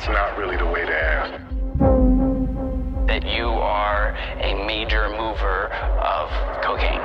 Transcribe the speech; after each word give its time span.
That's 0.00 0.12
not 0.12 0.38
really 0.38 0.56
the 0.56 0.64
way 0.64 0.86
to 0.86 0.96
ask. 0.96 1.30
That 3.06 3.22
you 3.22 3.48
are 3.48 4.16
a 4.40 4.54
major 4.64 5.10
mover 5.10 5.66
of 5.66 6.30
cocaine. 6.62 7.02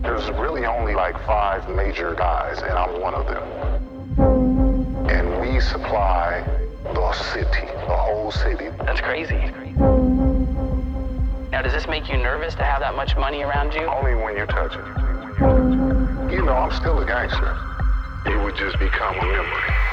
There's 0.00 0.30
really 0.30 0.64
only 0.64 0.94
like 0.94 1.22
five 1.26 1.68
major 1.68 2.14
guys, 2.14 2.62
and 2.62 2.72
I'm 2.72 3.02
one 3.02 3.12
of 3.12 3.26
them. 3.26 3.42
And 5.10 5.42
we 5.42 5.60
supply 5.60 6.42
the 6.84 7.12
city, 7.12 7.66
the 7.66 7.96
whole 7.98 8.30
city. 8.30 8.70
That's 8.78 9.02
crazy. 9.02 9.36
Now, 11.50 11.60
does 11.60 11.74
this 11.74 11.86
make 11.86 12.08
you 12.08 12.16
nervous 12.16 12.54
to 12.54 12.64
have 12.64 12.80
that 12.80 12.96
much 12.96 13.14
money 13.18 13.42
around 13.42 13.74
you? 13.74 13.82
Only 13.82 14.14
when 14.14 14.38
you 14.38 14.46
touch 14.46 14.72
it. 14.72 14.86
You 16.32 16.46
know, 16.46 16.54
I'm 16.54 16.72
still 16.72 16.98
a 16.98 17.04
gangster. 17.04 17.58
It 18.24 18.42
would 18.42 18.56
just 18.56 18.78
become 18.78 19.18
a 19.18 19.22
memory. 19.22 19.89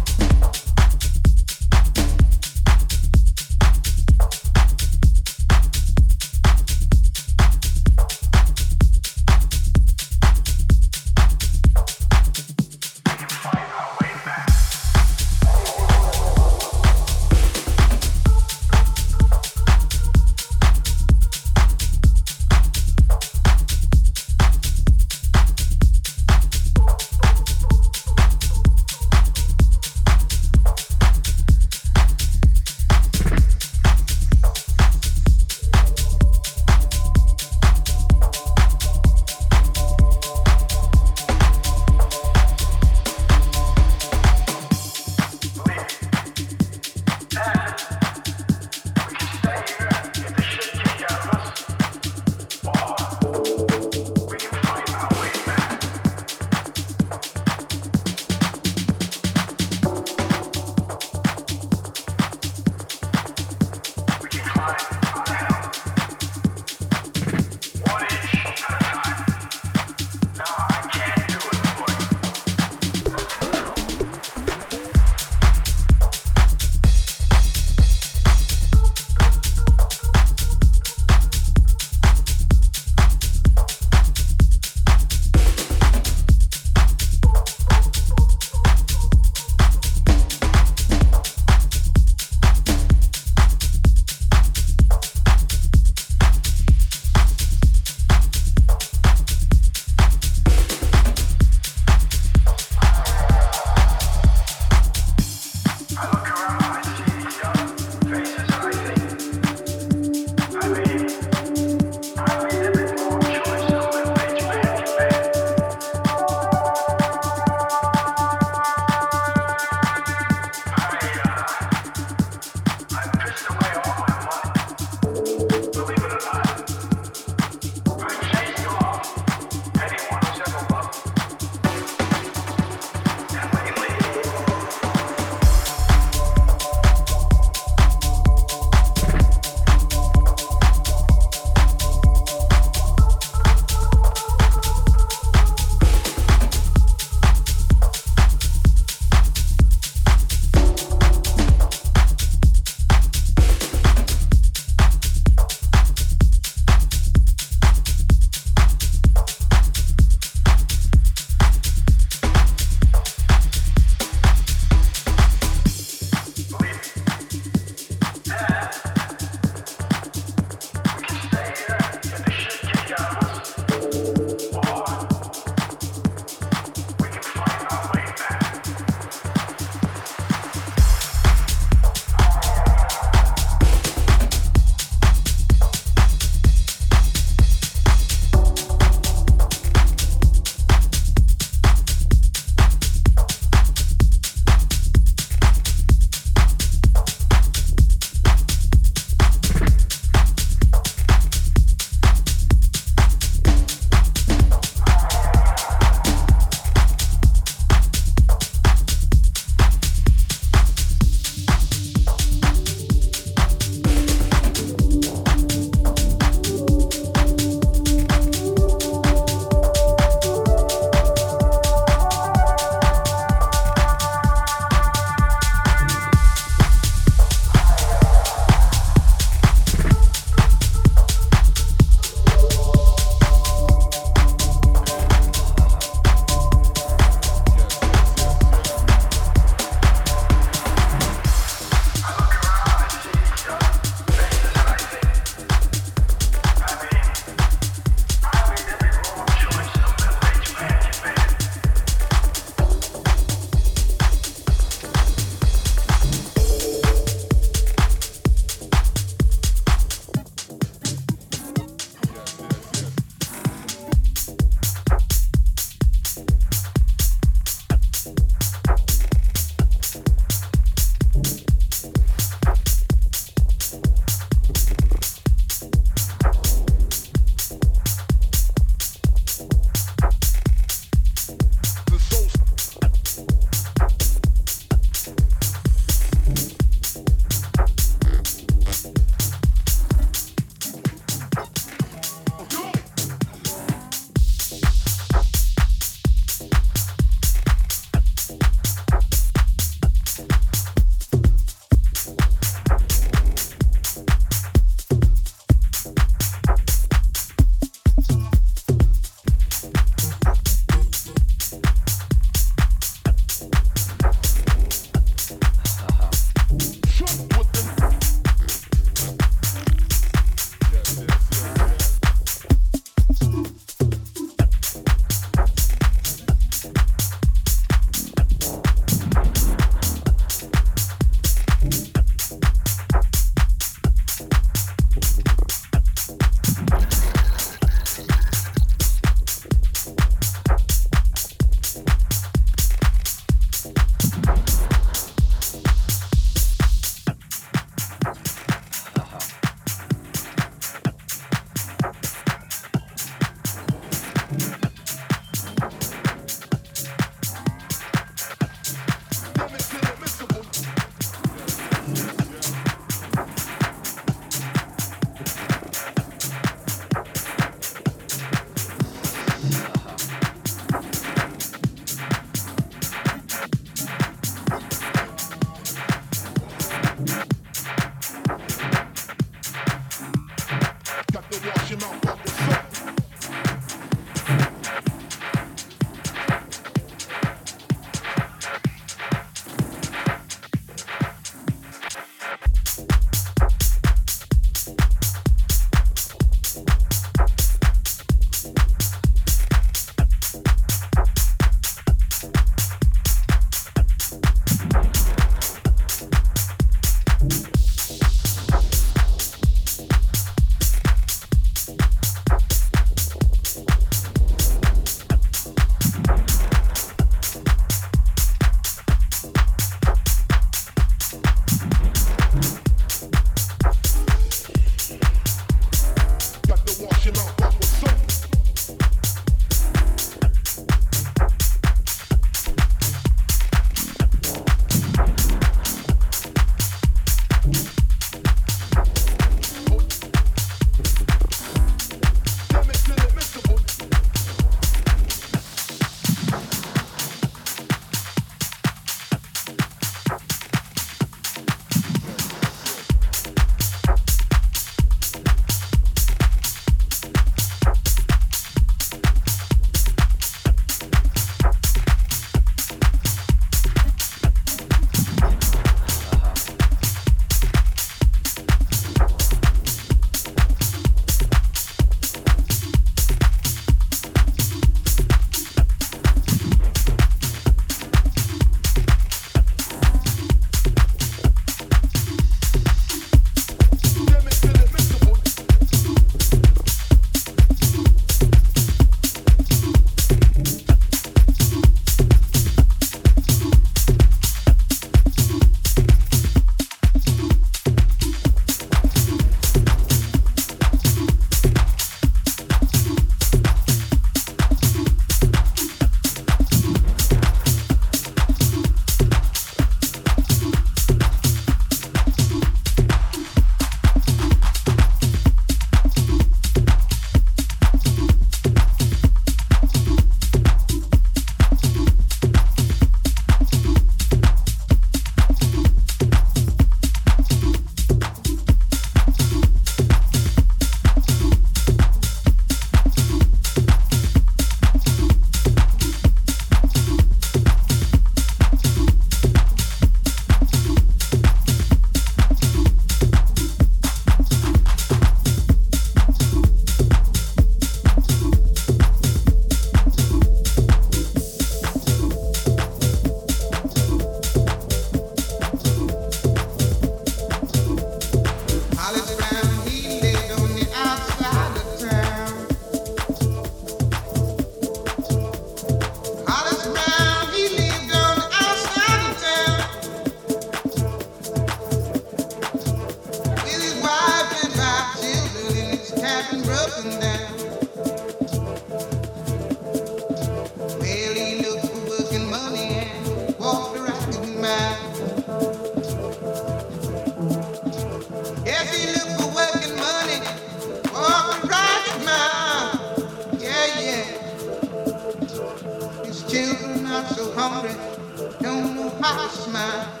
my 599.17 600.00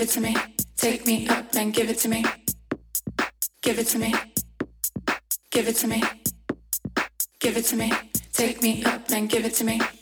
give 0.00 0.08
it 0.08 0.12
to 0.12 0.20
me. 0.22 0.36
Take 0.76 1.06
me 1.06 1.28
up 1.28 1.54
and 1.54 1.74
give 1.74 1.90
it 1.90 1.98
to 1.98 2.08
me. 2.08 2.24
Give 3.60 3.78
it 3.78 3.86
to 3.88 3.98
me. 3.98 4.14
Give 5.50 5.68
it 5.68 5.76
to 5.76 5.86
me. 5.86 6.02
Give 7.38 7.56
it 7.58 7.66
to 7.66 7.76
me. 7.76 7.92
Take 8.32 8.62
me 8.62 8.82
up 8.84 9.10
and 9.10 9.28
give 9.28 9.44
it 9.44 9.54
to 9.56 9.64
me. 9.64 9.99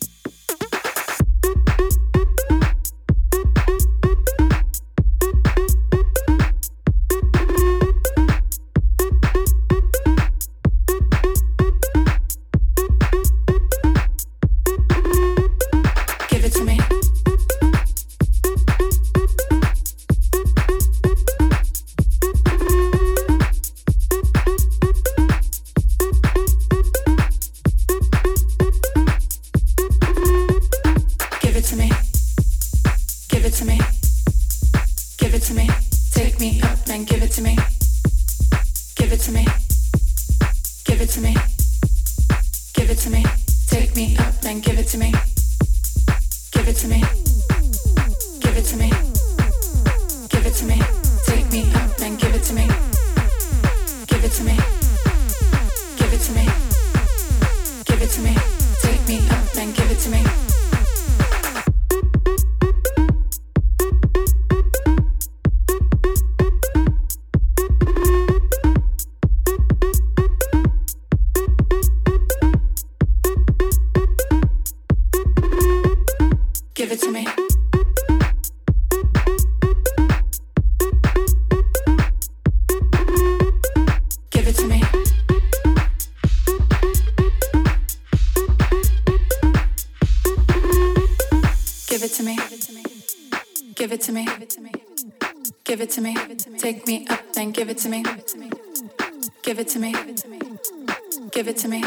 Give 101.38 101.46
it 101.46 101.56
to 101.58 101.68
me. 101.68 101.80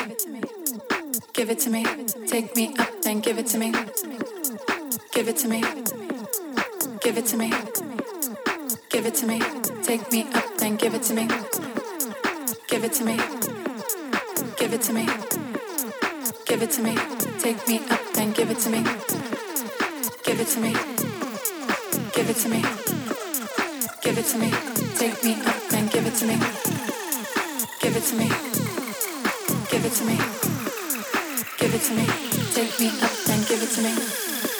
Give 1.33 1.49
it 1.49 1.59
to 1.59 1.69
me. 1.69 1.83
Take 2.25 2.55
me 2.55 2.73
up, 2.79 3.01
then 3.01 3.19
give 3.19 3.37
it 3.37 3.47
to 3.47 3.57
me. 3.57 3.73
Give 5.11 5.27
it 5.27 5.35
to 5.39 5.47
me. 5.49 5.61
Give 7.01 7.17
it 7.17 7.25
to 7.25 7.35
me. 7.35 7.51
Give 8.89 9.05
it 9.05 9.15
to 9.15 9.27
me. 9.27 9.41
Take 9.83 10.09
me 10.09 10.23
up, 10.33 10.57
then 10.57 10.77
give 10.77 10.93
it 10.93 11.03
to 11.03 11.13
me. 11.13 11.27
Give 12.69 12.85
it 12.85 12.93
to 12.93 13.03
me. 13.03 13.17
Give 14.57 14.71
it 14.73 14.81
to 14.83 14.93
me. 14.93 15.05
Give 16.45 16.61
it 16.63 16.71
to 16.71 16.81
me. 16.81 16.95
Take 17.41 17.67
me 17.67 17.79
up, 17.89 17.99
then 18.13 18.31
give 18.31 18.51
it 18.51 18.59
to 18.59 18.69
me. 18.69 18.83
Give 20.23 20.39
it 20.39 20.47
to 20.47 20.59
me. 20.61 20.71
Give 22.15 22.29
it 22.29 22.37
to 22.37 22.47
me. 22.47 22.61
Give 24.01 24.17
it 24.17 24.25
to 24.27 24.37
me. 24.37 24.51
Take 24.95 25.23
me 25.25 25.33
up, 25.43 25.69
then 25.69 25.87
give 25.87 26.07
it 26.07 26.15
to 26.15 26.25
me. 26.25 26.37
Give 27.81 27.97
it 27.97 28.03
to 28.03 28.15
me 28.15 28.50
give 29.71 29.86
it 29.86 29.93
to 29.93 30.03
me. 30.03 30.17
Give 31.57 31.73
it 31.73 31.81
to 31.84 31.95
me. 31.95 32.05
Take 32.53 32.77
me 32.77 32.88
up 33.01 33.29
and 33.29 33.47
give 33.47 33.63
it 33.63 33.69
to 33.69 33.81
me. 33.81 34.50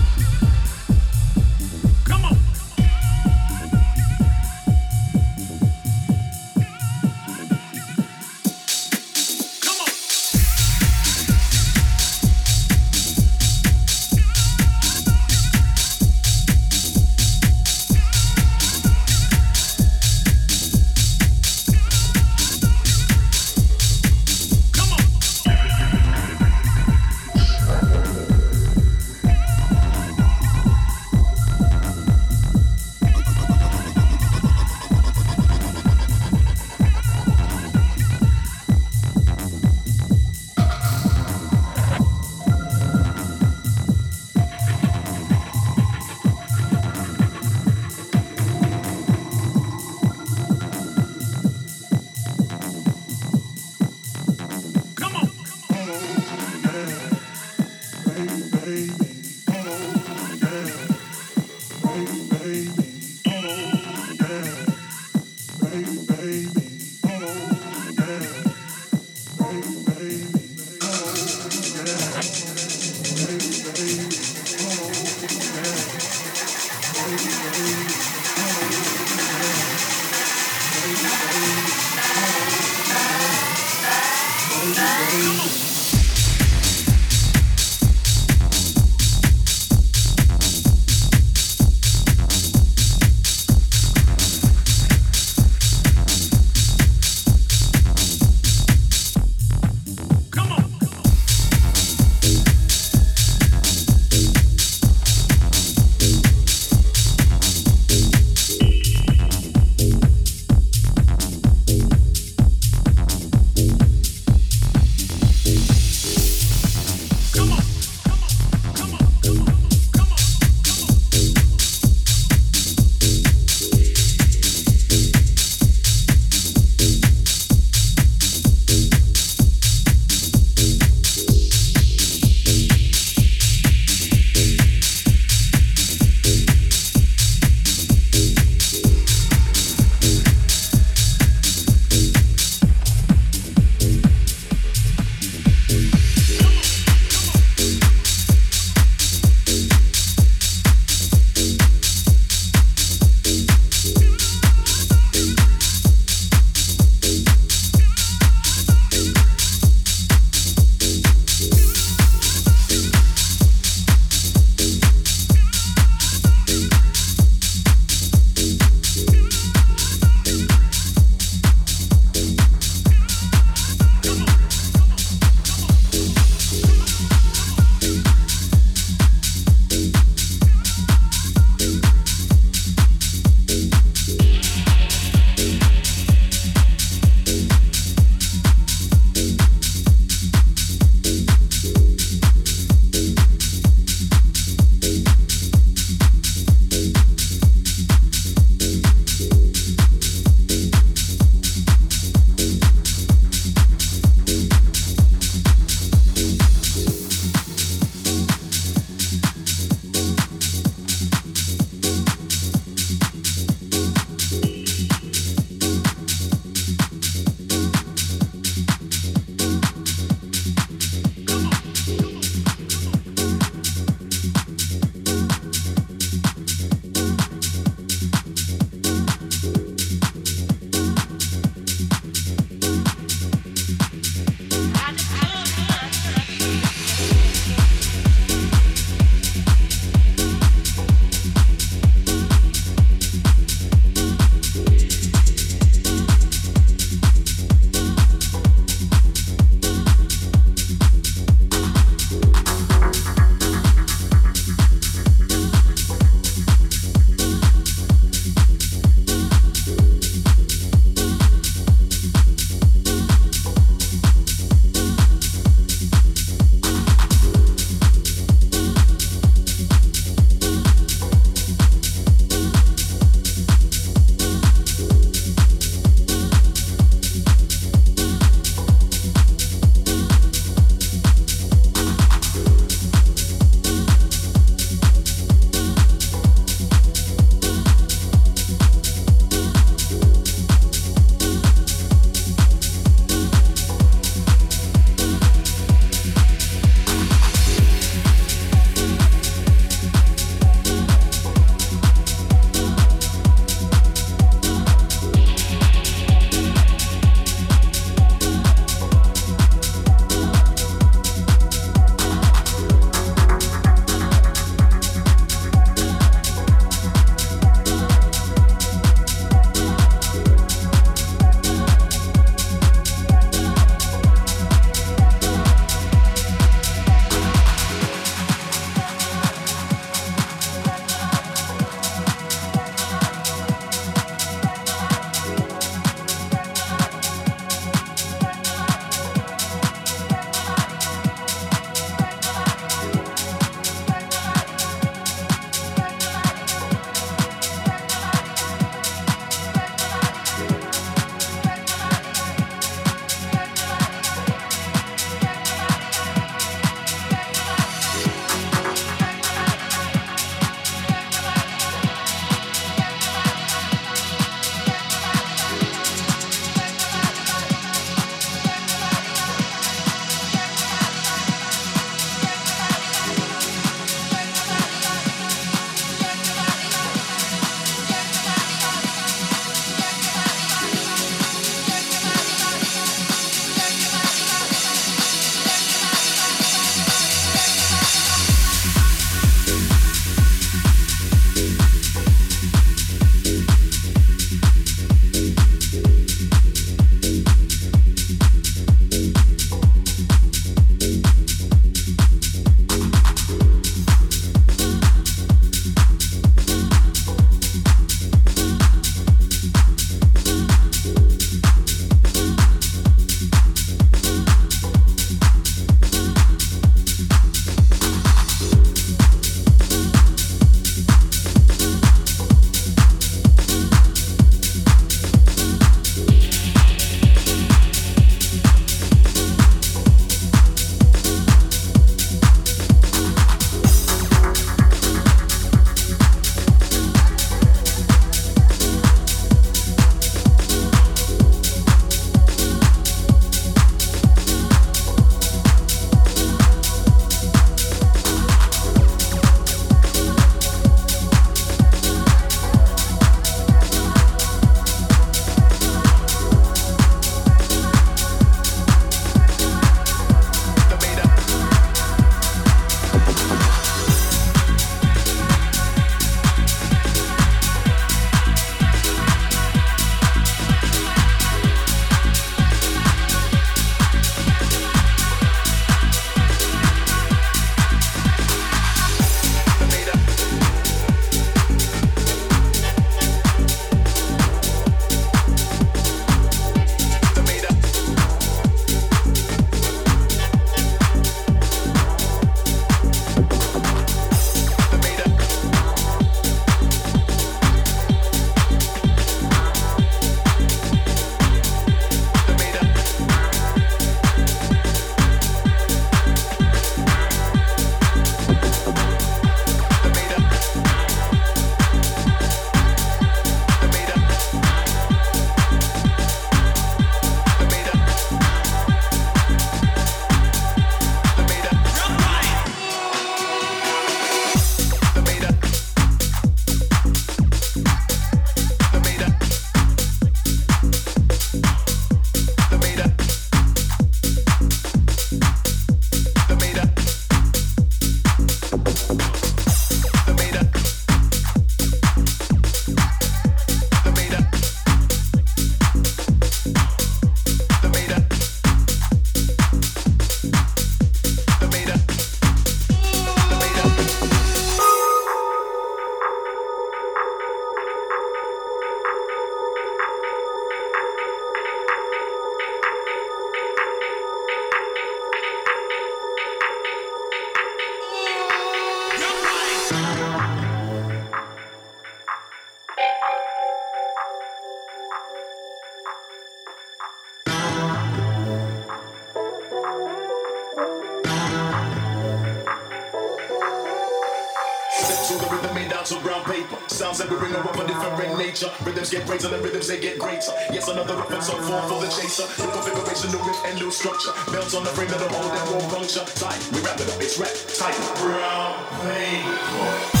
Configuration, 593.01 593.43
new 593.43 593.49
and 593.49 593.59
new 593.59 593.71
structure. 593.71 594.11
Bells 594.31 594.55
on 594.55 594.63
the 594.63 594.69
frame 594.71 594.89
that'll 594.89 595.07
hold 595.09 595.31
that 595.31 595.51
won't 595.51 595.73
puncture. 595.73 596.05
Tight, 596.15 596.49
we 596.51 596.59
wrap 596.61 596.79
it 596.79 596.89
up, 596.89 597.01
it's 597.01 597.17
rap, 597.17 597.31
tight. 597.57 597.75
Brown 597.97 598.55
paper. 598.81 600.00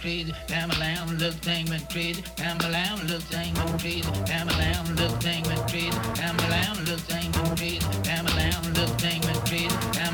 Crazy. 0.00 0.34
Bam 2.36 2.58
lamb, 2.70 3.00
little 3.00 3.18
thing 3.22 3.52
went 3.54 3.78
crazy. 3.78 4.12
Bam 4.26 4.46
lamb, 4.48 4.88
little 4.90 5.16
thing 5.18 5.42
went 5.44 5.68
crazy. 5.68 5.90
Bam 6.16 6.36
lamb, 6.48 6.76
little 6.84 6.98
thing 6.98 7.32
went 7.32 7.58
crazy. 7.58 7.78
Bam 8.04 8.26
lamb, 8.36 8.62
little 8.74 8.96
thing 8.96 9.20
went 9.22 9.40
crazy. 9.46 9.68
Bam 9.92 10.13